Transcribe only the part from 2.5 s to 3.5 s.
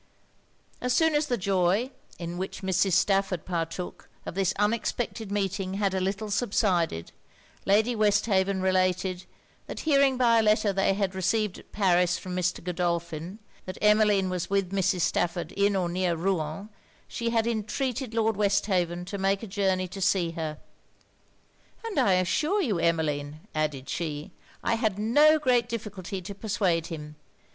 Mrs. Stafford